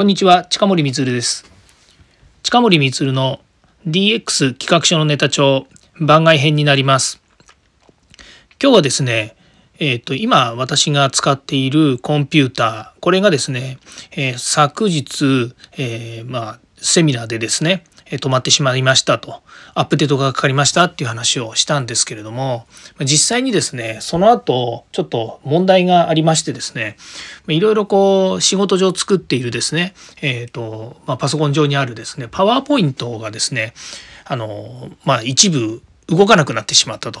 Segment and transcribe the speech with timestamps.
[0.00, 1.44] こんにちは、近森光です。
[2.42, 3.40] 近森光の
[3.86, 5.66] DX 企画書のネタ帳
[6.00, 7.20] 番外編になります。
[8.58, 9.36] 今日はですね、
[9.78, 13.76] えっ、ー、と、今私が使っているコンピューター、これがですね、
[14.12, 17.84] えー、昨日、えー、まあ、セミナーでですね、
[18.16, 19.42] 止まってしまいましたと、
[19.74, 22.66] アップデートがかかりましたっていう話をしたんですけれども、
[23.00, 26.96] 実際にですね、その後、ちょっと問題がありましてですね、
[27.48, 33.74] いろいろこう、仕事上作っているですね、えっ、ー、と、まあ、パソコン上にあるですね、パワーポイントがですね、
[34.24, 37.20] あの、まあ、一部動かなくなってしまったと。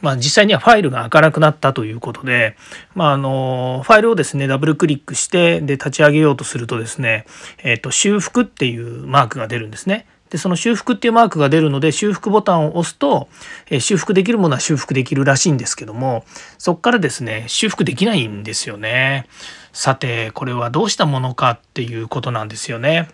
[0.00, 2.56] まあ、実際にはファイルが開かなくなったということで、
[2.94, 7.26] まあ、あのファイルをですねダブルクリックしてで立ち上げようとするとですね、
[7.58, 10.06] えー、と修復っていうマークが出るんですね。
[10.30, 13.28] でその修復っていうマークが出るので修復ボタンを押すと、
[13.70, 16.24] え修復できるものは修復できるらしいんですけども
[16.58, 19.26] そこからですね修復できないんですよね。
[19.72, 23.08] さてこれはどうしたものかっていうことなんですよね。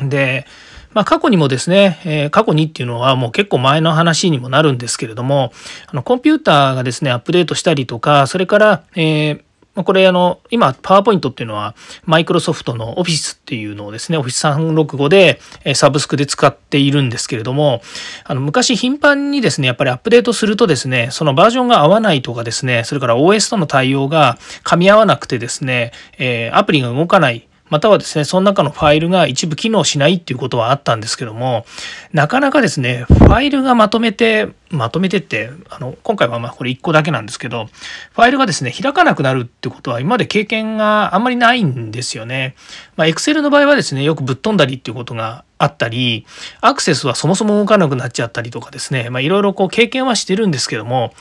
[0.00, 0.46] で
[0.94, 5.52] まあ、過去にもですね、えー、過去にっていうのはもう結構前の話にもなるんですけれども
[5.86, 9.47] あのコンピューターがですねアップデートしたりとかそれから、えー
[9.84, 15.40] これあの、今、パワーポイントっていうのは、マイクロソフトのオフィスっていうのをですね、オフィス365で
[15.74, 17.82] サブスクで使っているんですけれども、
[18.24, 31.66] あの、昔頻繁にですね、やっぱりアップデートするとですね、そのバージョンが合わないとかですね、それから OS との対応が噛み合わなくてですね、え、アプリが動かないまたはですね、その中のファイルが一部機能しないっていうことはあったんですけども、
[32.12, 37.66] なかなかですね、ファイルがまとめて、まとめてって、あの、今回はまあこれ1個だけなんですけど、
[38.12, 42.54] ファイルがですね、開かなくなるってことは今まで経験があんまりないんですよね。
[42.96, 46.26] まあ、Excel の場合はですね、よくぶっ飛んだりっていうことがあったり、
[46.60, 51.12] アクセスはそもそも動かなくなっちゃったりとかですね、まあいろいろこう経験はしてるんですけども、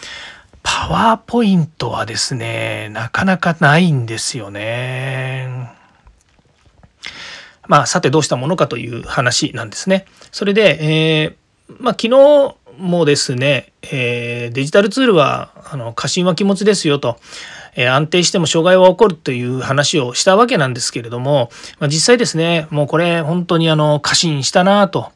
[0.64, 5.72] パワーポイントはですね、なかなかないんですよね。
[7.68, 10.06] まあ、さてどうしたものかという話なんですね。
[10.32, 17.18] それで、えー、まあ、昨日もですね、えー、デジタルツールはあの過信は気持ちですよと、
[17.76, 21.50] えー、安定しても障害は起こるという話をしたわけなんですけれども、
[21.80, 25.12] まあ、実際ですねもうこれ本当にあの過信したなと、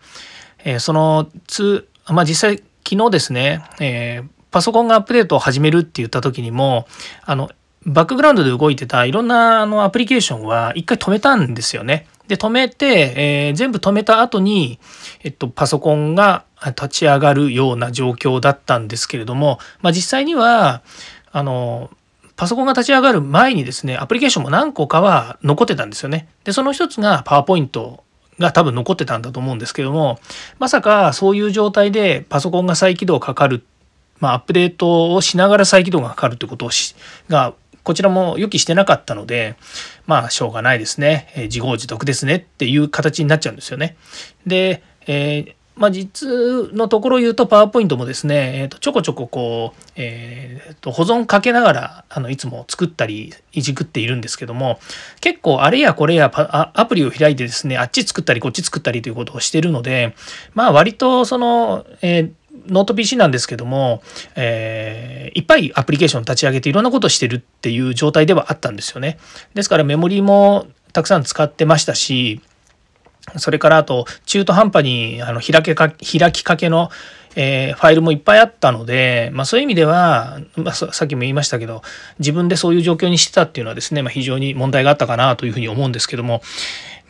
[0.64, 6.88] えー、そのつ、まあ、実際昨日ですね、えパソコンがアップデートを始めるって言った時にも
[7.24, 7.50] あの
[7.86, 12.06] バックグラウンドで動いてたいろんなあのアプリケーションは一回止めたんですよね。
[12.31, 14.80] で、止めて、えー、全部止めた後に、
[15.22, 20.81] えっと、パソコンが立ち上がるような状況だったんですけれども、まあ、実際には、
[21.34, 21.90] あの、
[22.38, 26.30] パソコンが立ち上がる前にですね、アプリケーションも何個かは残ってたんですよね。
[26.46, 28.06] で、その一つがパワーポイント
[28.40, 30.18] が多分残ってたんだと思うんですけども、
[30.58, 33.66] まさかそういう状態でパソコンが再起動かかる、
[34.22, 36.96] まあ、アップデートをしながら再起動がかかるってことをし
[37.28, 37.53] が
[37.84, 39.56] こちらも予期してなかったので、
[40.08, 41.31] まあ、しょうがないですね。
[41.36, 43.96] え、自業自得ですねっていう形になっちゃうんですよね。
[44.46, 46.28] で、えーまあ、実
[46.74, 54.80] のところ言うと、パワーポイントもですね、えー、とちょこちょここう、えー、と保存かけながらあのいつも作ったりいじくっているんですけども、
[55.22, 56.31] 結構あれやこれや
[56.75, 60.14] アプリを開いてですね、あっち作ったりこっち作ったりということをしてるので、
[60.53, 62.31] まあ割とその、えー
[62.72, 64.02] ノート PC なんですけども、
[64.36, 69.20] えー、いっぱいアプリケーション立ち上げていろんなことしてるっていう状態ではあったんですよね。
[69.54, 72.42] ですからメモリーもたくさん使ってましたし、
[73.38, 76.90] それからあと中途半端にあの開けか開きかけの、
[77.36, 81.82] えー、ファイルもいっぱいあったので、まあ、そういう意味では、まあ、さっきも言いましたけど
[82.20, 86.42] 自分でそういう状況にしてたっていうのはですね、まあ、非常に問題があったかなというふうに思うんですけども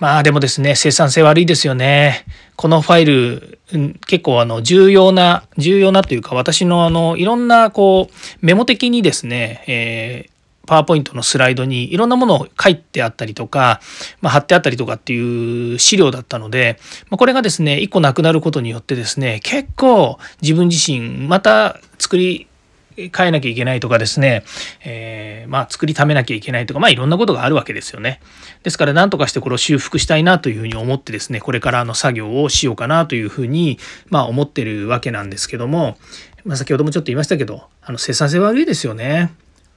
[0.01, 2.25] まあでもですね、生産性悪いですよね。
[2.55, 3.59] このファイル、
[4.07, 10.31] 結構あの重要な、重要なというか私のあのいろんなこうメモ的にですね、えー
[10.67, 13.81] パワーポイントのスライドにいろんなものを書いてあったりとか、
[14.21, 16.79] まあ、貼ってあったりとかっていう資料だったので、
[17.09, 22.47] まあ、これがですね、1個なくなることによってですね、結構自分自身また作り
[22.95, 24.43] 変えなきゃいけないとかですね、
[24.83, 28.19] えー、まあ作りためなきゃいけないとか、まあいろんなことがあるわけですよね。
[28.63, 33.79] ですから何とかしてこれを修復したいなというふうに思ってですね、これからの作業をしようかなというふうに、
[34.09, 35.97] まあ思ってるわけなんですけども、
[36.43, 39.31] まあ先ほどもちょっと言いましたけど、あの生産性悪いですよね。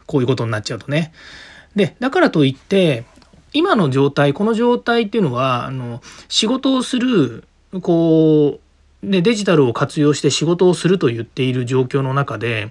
[0.06, 1.12] こういうことになっちゃうとね。
[1.76, 3.05] で、だからといって、
[3.52, 7.44] 今の状態、この状態っていうのは、あの仕事をする、
[7.81, 8.63] こう、
[9.10, 12.70] でデジタルを活用して仕事をすると言っている状況の中で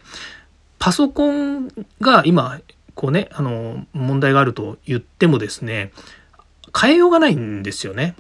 [0.80, 1.70] パソコン
[2.02, 2.60] が今
[2.96, 5.92] こうねあの問題があると言ってもですね
[6.80, 8.16] 変えようがないんですよね。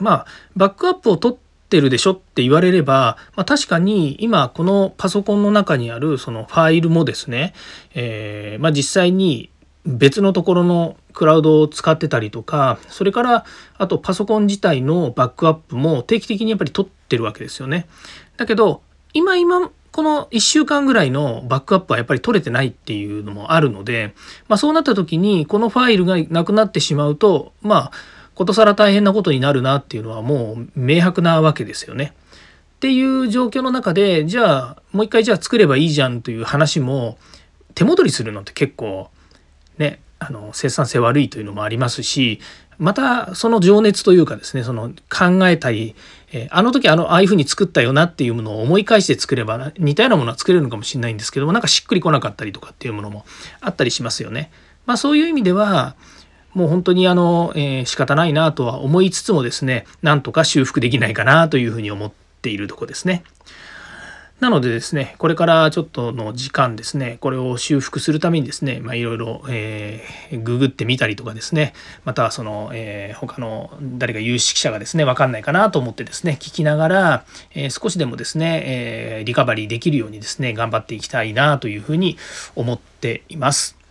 [0.00, 0.26] まあ
[0.56, 7.54] バックアップを取ってるでしょって言われれば、まあ、確かに今このパソコンの中にあるそのファイルもですね、
[7.94, 9.50] えー、まあ、実際に
[9.86, 13.44] 別のところのクラウドを使ってたりとかそれから
[13.78, 17.86] あとパソコン自体のバックアップも定期的にやっぱり取ってるわけですよね。
[18.36, 18.82] だけど
[19.14, 24.14] 今今この1週間ぐらいのバックアップはやっぱり取れてないっていうのもあるので、
[24.46, 27.92] まあ、そうなった時にこのファイルがなくなってしまうとまあ
[28.34, 32.12] ことさら大変なことになるなっていうのはもう明白なわけですよね。
[32.76, 37.16] っていう状況の中でじゃあもう一回じゃあ作ればいいじゃんという話も
[37.74, 39.08] 手戻りするのって結構
[39.78, 42.40] ねあの生産性悪いというのもありますし
[42.78, 45.94] またその情熱というかですねその考えたり、
[46.32, 53.24] え、あの時あのああいうふうに作ったよなっていうものを思い返して作れば似たようなものは作れるのかもしれないんですけどもなんかしっくりこなかったりとかっていうものも
[53.60, 54.50] あったりしますよね。
[54.84, 55.96] まあ、そういう意味では
[56.52, 62.12] もう本当にあの、えー、仕方ないなとは思いつつもですねなんとか修復できないかなというふうに思っ
[62.42, 63.24] ているとこですね。
[64.40, 71.72] なのでですね、これからちょっとの時間ですね、これを修復するためにですね、まあ、いろいろ、えー、ググってみたりとかですね、
[72.04, 77.24] またその、えー、他の誰か有識者がですね、わかんないかなと思ってですね、聞きながら、
[77.54, 82.18] えー、少しでもですね、えー、リカバリーできるようにですね、頑張っていきたいなというふうに
[82.56, 83.85] 思っています。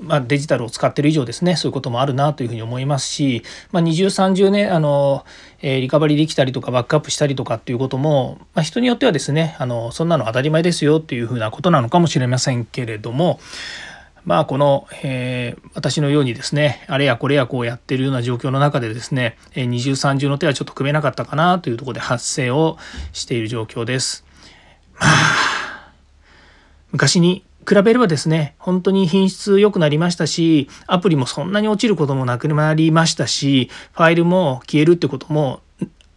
[0.00, 3.42] まあ、デジタルを使ってる以上ですねそういうこともあるなというふうに思いますし、
[3.72, 5.24] まあ、2030年あの、
[5.60, 13.40] えー、リカバリーできたりとかバックアップしたりとかっていうことも、まあ、人によってはですねあのそんなの当たり前ですよっていうふうなことなのかもしれませんけれども
[14.24, 22.76] まあこの、えー、私のようにですねあれやこれやこうやってるような状況の中でですね二重三重の手はちょっと組めなかったかなというところで発生を
[23.12, 24.24] している状況です。
[24.98, 25.68] まあ
[26.92, 35.60] 昔に比べればですね、本当に品質良くなりましたし、アプリもそんなに落ちることもなくなりましたし、ファイルも消えるってことも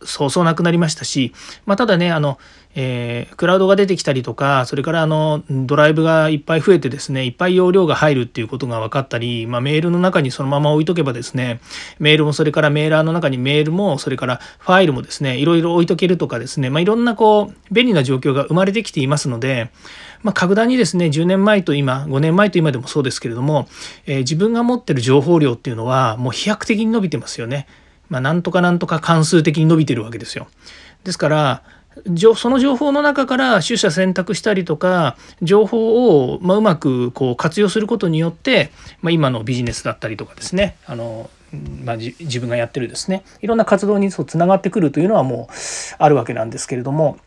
[0.03, 1.33] そうそうなくなりましたし、
[1.65, 2.39] まあ、ただね、あの、
[2.73, 11.59] えー、クラウドが出てきたりとか、それからあの、ドライブがいっぱい増えてですね、いっぱい容量が入るっていうことが分かったり、まあ、メールの中にそのまま置いとけばですね、
[11.99, 19.69] メールもそれからメーラーの中にメールも、それからファイルもですね、いろいろ置いとけるとかですね、まあ、いろんなこう、便利な状況が生まれてきていますので、
[20.23, 23.67] まあ、格段にですね、10年前と今、5年前と今でもそうですけれども、
[24.05, 27.67] えー、自分が持ってる情報量っていうのは、もう飛躍的に伸びてますよね。
[28.09, 30.47] まあ、なんとかなんとか関数的に伸びてるわけですよ。
[31.03, 31.63] ですから、
[32.35, 38.71] その情報の中から取捨選択したりとか情報をまうまくこう活用することによって、
[39.01, 41.29] まあ、今のビジネスだったりとかですねあの、
[41.83, 45.53] まあ、自分がやってるですねいろんな活動にそうつながってくるというのはもう
[45.97, 47.17] あるわけなんですけれども、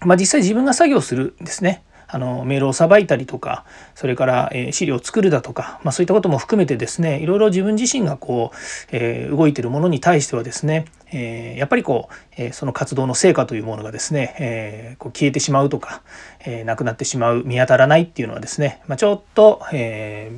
[0.00, 3.64] まあ、実際自分が作業するんですねあのメールをさばいたりとか
[3.94, 8.56] それから、え資料を作るだとか、まあ、そういったことも含めてですねいろいろ自分自身がこう、
[8.92, 16.02] え、動いてるものに対してはですね、え、やっぱりこう、えその活動の成果というものがですね、えこう消えてしまうとか、
[16.44, 20.32] えなくなってしまう見当たらないっていうのはですね、まあ、ちょっと、え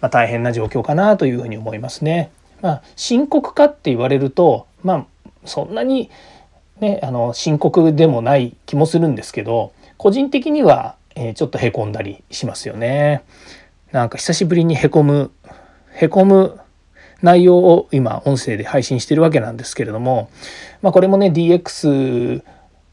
[0.00, 2.30] まあ、大変な状況かなというふうに思いますね。
[2.62, 6.10] まあ、深刻かって言われるとまあそんなに
[6.80, 13.22] ねあの深刻でもない気もするんですけど個人的には、えちょっとへこんだりしますよね。
[13.92, 15.30] なんか久しぶりにへこむ、
[15.92, 16.58] へこむ
[17.20, 20.30] 内容を今音声で配信してるわけなんですけれども、
[20.80, 22.42] まあ、これもね DX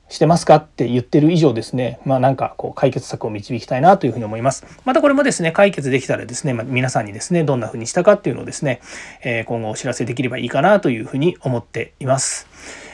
[0.09, 4.65] してますかって言ってる以上ですね、まあなんかこう解決策を導きたいなというふうに思います。
[4.83, 8.81] またこれもですね、解決できたらですね、まあ、皆さんにですね、どんな風にしたかっていうのをですね、
[9.23, 12.47] え今後お知らせできればいいかなというふうに思っています。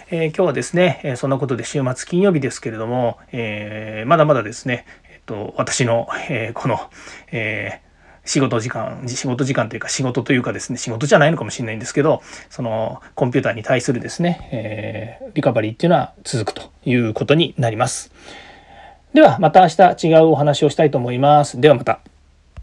[0.10, 6.80] えー、今日はですね、えそんなことで週末金曜日ですけれども、えー、まだまだですね、えっと、私の、えこの、
[7.32, 7.82] え
[8.26, 18.12] 仕事時間、仕事時間というか仕事というかですね、仕事じゃないのかもしれないんですけど、そのコンピューターに対するですね、えーリカバリーっていうのは続くということになります。
[19.14, 21.60] ではまた明日違うお話をしたいと思います。
[21.60, 22.13] ではまた。